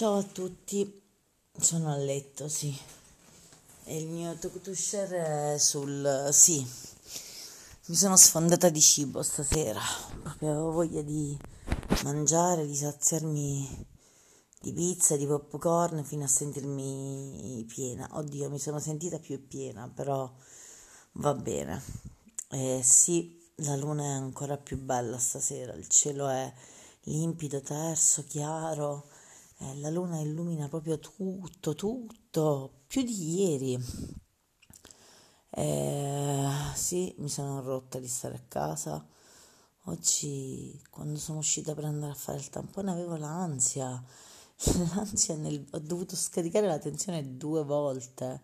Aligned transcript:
Ciao 0.00 0.16
a 0.16 0.22
tutti, 0.22 0.98
sono 1.58 1.92
a 1.92 1.96
letto, 1.96 2.48
sì. 2.48 2.74
E 3.84 3.98
il 3.98 4.08
mio 4.08 4.34
talk 4.36 4.62
to 4.62 4.74
share 4.74 5.52
è 5.52 5.58
sul... 5.58 6.30
sì, 6.32 6.66
mi 7.84 7.94
sono 7.94 8.16
sfondata 8.16 8.70
di 8.70 8.80
cibo 8.80 9.22
stasera, 9.22 9.78
proprio 10.22 10.52
avevo 10.52 10.70
voglia 10.70 11.02
di 11.02 11.38
mangiare, 12.04 12.66
di 12.66 12.74
saziarmi 12.74 13.86
di 14.62 14.72
pizza, 14.72 15.18
di 15.18 15.26
popcorn 15.26 16.02
fino 16.02 16.24
a 16.24 16.28
sentirmi 16.28 17.66
piena. 17.68 18.08
Oddio, 18.12 18.48
mi 18.48 18.58
sono 18.58 18.78
sentita 18.78 19.18
più 19.18 19.46
piena, 19.46 19.86
però 19.86 20.32
va 21.12 21.34
bene. 21.34 21.82
Eh, 22.52 22.80
sì, 22.82 23.38
la 23.56 23.76
luna 23.76 24.04
è 24.04 24.12
ancora 24.12 24.56
più 24.56 24.78
bella 24.78 25.18
stasera, 25.18 25.74
il 25.74 25.88
cielo 25.88 26.26
è 26.26 26.50
limpido, 27.02 27.60
terso, 27.60 28.24
chiaro 28.24 29.18
eh, 29.60 29.76
la 29.76 29.90
luna 29.90 30.20
illumina 30.20 30.68
proprio 30.68 30.98
tutto, 30.98 31.74
tutto, 31.74 32.82
più 32.86 33.02
di 33.02 33.40
ieri. 33.40 33.78
Eh, 35.50 36.48
sì, 36.74 37.14
mi 37.18 37.28
sono 37.28 37.60
rotta 37.60 37.98
di 37.98 38.08
stare 38.08 38.36
a 38.36 38.42
casa. 38.48 39.04
Oggi, 39.84 40.80
quando 40.90 41.18
sono 41.18 41.38
uscita 41.38 41.74
per 41.74 41.84
andare 41.84 42.12
a 42.12 42.14
fare 42.14 42.38
il 42.38 42.48
tampone, 42.48 42.90
avevo 42.90 43.16
l'ansia. 43.16 44.02
L'ansia 44.94 45.36
nel... 45.36 45.66
ho 45.72 45.78
dovuto 45.78 46.16
scaricare 46.16 46.66
la 46.66 46.78
tensione 46.78 47.36
due 47.36 47.62
volte. 47.64 48.42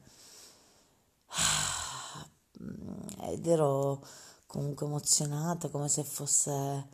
Ed 3.22 3.46
ero 3.46 4.04
comunque 4.46 4.86
emozionata, 4.86 5.68
come 5.70 5.88
se 5.88 6.04
fosse 6.04 6.88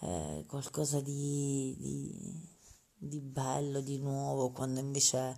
eh, 0.00 0.44
qualcosa 0.46 1.00
di, 1.00 1.74
di 1.78 2.55
di 2.98 3.20
bello, 3.20 3.80
di 3.80 3.98
nuovo, 3.98 4.50
quando 4.50 4.80
invece 4.80 5.36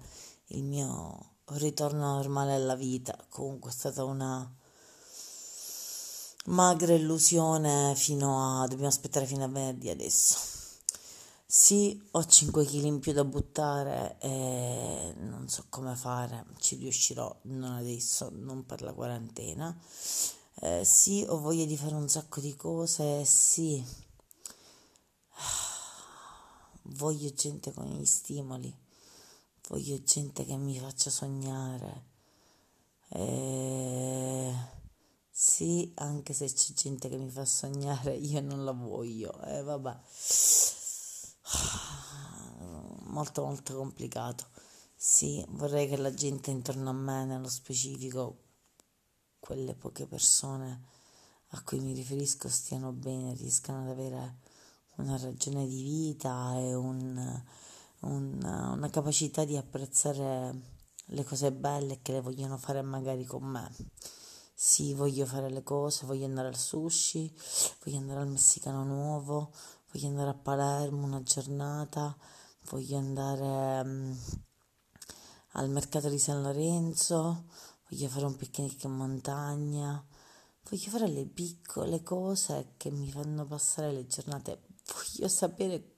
il 0.48 0.62
mio 0.62 1.36
ritorno 1.52 2.14
normale 2.14 2.54
alla 2.54 2.74
vita 2.74 3.16
comunque 3.28 3.70
è 3.70 3.74
stata 3.74 4.04
una 4.04 4.50
magra 6.46 6.94
illusione 6.94 7.94
fino 7.96 8.62
a 8.62 8.66
dobbiamo 8.66 8.88
aspettare 8.88 9.26
fino 9.26 9.44
a 9.44 9.48
venerdì 9.48 9.90
adesso. 9.90 10.36
Sì, 11.50 11.98
ho 12.10 12.24
5 12.24 12.64
kg 12.66 12.84
in 12.84 12.98
più 13.00 13.12
da 13.12 13.24
buttare 13.24 14.18
e 14.20 15.14
non 15.18 15.48
so 15.48 15.64
come 15.70 15.94
fare, 15.96 16.44
ci 16.58 16.76
riuscirò 16.76 17.34
non 17.44 17.72
adesso, 17.72 18.30
non 18.34 18.66
per 18.66 18.82
la 18.82 18.92
quarantena. 18.92 19.74
Eh, 20.60 20.84
sì, 20.84 21.24
ho 21.26 21.38
voglia 21.40 21.64
di 21.64 21.76
fare 21.76 21.94
un 21.94 22.08
sacco 22.08 22.40
di 22.40 22.54
cose, 22.54 23.24
sì 23.24 23.82
voglio 26.98 27.32
gente 27.32 27.72
con 27.72 27.86
gli 27.86 28.04
stimoli, 28.04 28.76
voglio 29.68 30.02
gente 30.02 30.44
che 30.44 30.56
mi 30.56 30.78
faccia 30.78 31.10
sognare. 31.10 32.06
E... 33.10 34.54
Sì, 35.30 35.92
anche 35.94 36.34
se 36.34 36.52
c'è 36.52 36.72
gente 36.74 37.08
che 37.08 37.16
mi 37.16 37.30
fa 37.30 37.44
sognare, 37.44 38.14
io 38.18 38.40
non 38.40 38.64
la 38.64 38.72
voglio. 38.72 39.40
E 39.42 39.58
eh, 39.58 39.62
vabbè. 39.62 39.96
Molto 43.10 43.44
molto 43.44 43.76
complicato. 43.76 44.46
Sì, 44.94 45.44
vorrei 45.50 45.88
che 45.88 45.96
la 45.96 46.12
gente 46.12 46.50
intorno 46.50 46.90
a 46.90 46.92
me, 46.92 47.24
nello 47.24 47.48
specifico, 47.48 48.36
quelle 49.38 49.74
poche 49.74 50.06
persone 50.06 50.86
a 51.52 51.62
cui 51.62 51.80
mi 51.80 51.94
riferisco, 51.94 52.48
stiano 52.48 52.92
bene, 52.92 53.34
riescano 53.34 53.82
ad 53.82 53.88
avere 53.88 54.36
una 54.98 55.16
ragione 55.16 55.66
di 55.66 55.82
vita 55.82 56.56
e 56.58 56.74
un, 56.74 57.42
un, 58.00 58.38
una 58.42 58.90
capacità 58.90 59.44
di 59.44 59.56
apprezzare 59.56 60.76
le 61.06 61.24
cose 61.24 61.52
belle 61.52 62.00
che 62.02 62.12
le 62.12 62.20
vogliono 62.20 62.56
fare 62.56 62.82
magari 62.82 63.24
con 63.24 63.44
me. 63.44 63.70
Sì, 64.54 64.92
voglio 64.94 65.24
fare 65.24 65.50
le 65.50 65.62
cose, 65.62 66.04
voglio 66.04 66.24
andare 66.24 66.48
al 66.48 66.56
sushi, 66.56 67.32
voglio 67.84 67.98
andare 67.98 68.20
al 68.20 68.28
messicano 68.28 68.82
nuovo, 68.82 69.52
voglio 69.92 70.08
andare 70.08 70.30
a 70.30 70.34
Palermo 70.34 71.06
una 71.06 71.22
giornata, 71.22 72.16
voglio 72.70 72.98
andare 72.98 73.88
um, 73.88 74.18
al 75.52 75.70
mercato 75.70 76.08
di 76.08 76.18
San 76.18 76.42
Lorenzo, 76.42 77.44
voglio 77.88 78.08
fare 78.08 78.26
un 78.26 78.36
picnic 78.36 78.82
in 78.82 78.96
montagna, 78.96 80.04
voglio 80.68 80.90
fare 80.90 81.06
le 81.06 81.24
piccole 81.24 82.02
cose 82.02 82.74
che 82.76 82.90
mi 82.90 83.10
fanno 83.12 83.46
passare 83.46 83.92
le 83.92 84.06
giornate 84.08 84.60
voglio 84.94 85.28
sapere 85.28 85.96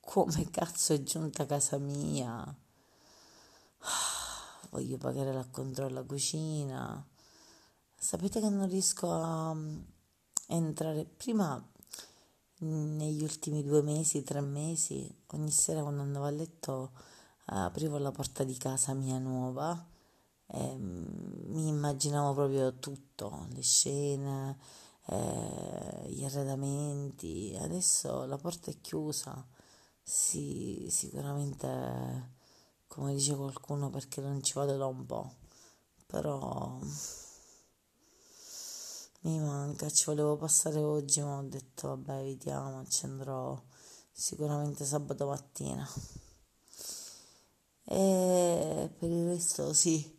come 0.00 0.50
cazzo 0.50 0.92
è 0.92 1.02
giunta 1.02 1.44
a 1.44 1.46
casa 1.46 1.78
mia. 1.78 2.56
Voglio 4.70 4.98
pagare 4.98 5.32
l'acconto 5.32 5.84
alla 5.84 6.02
cucina. 6.02 7.06
Sapete 7.96 8.40
che 8.40 8.48
non 8.48 8.68
riesco 8.68 9.10
a 9.10 9.56
entrare 10.48 11.04
prima 11.04 11.62
negli 12.58 13.22
ultimi 13.22 13.62
due 13.62 13.82
mesi, 13.82 14.22
tre 14.22 14.40
mesi, 14.40 15.12
ogni 15.28 15.50
sera 15.50 15.82
quando 15.82 16.02
andavo 16.02 16.26
a 16.26 16.30
letto 16.30 16.92
aprivo 17.46 17.98
la 17.98 18.10
porta 18.10 18.44
di 18.44 18.56
casa 18.56 18.92
mia 18.94 19.18
nuova 19.18 19.88
e 20.46 20.76
mi 20.76 21.68
immaginavo 21.68 22.34
proprio 22.34 22.78
tutto, 22.78 23.46
le 23.52 23.62
scene, 23.62 24.58
eh, 25.10 26.06
gli 26.08 26.24
arredamenti, 26.24 27.56
adesso 27.60 28.24
la 28.26 28.36
porta 28.36 28.70
è 28.70 28.80
chiusa, 28.80 29.44
sì, 30.02 30.86
sicuramente 30.90 32.38
come 32.86 33.14
dice 33.14 33.34
qualcuno 33.36 33.90
perché 33.90 34.20
non 34.20 34.42
ci 34.42 34.52
vado 34.54 34.76
da 34.76 34.86
un 34.86 35.06
po', 35.06 35.32
però 36.06 36.78
mi 39.22 39.38
manca, 39.38 39.90
ci 39.90 40.04
volevo 40.06 40.36
passare 40.36 40.78
oggi 40.80 41.20
ma 41.20 41.38
ho 41.38 41.42
detto 41.42 41.88
vabbè 41.88 42.22
vediamo, 42.24 42.84
ci 42.86 43.04
andrò 43.04 43.60
sicuramente 44.12 44.84
sabato 44.84 45.26
mattina. 45.26 45.88
E 47.84 48.90
per 48.98 49.10
il 49.10 49.26
resto 49.26 49.72
sì. 49.72 50.18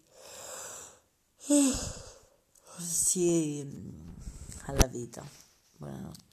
Sì 2.78 4.11
alla 4.72 4.88
vita. 4.88 5.24
Buonanotte. 5.78 6.31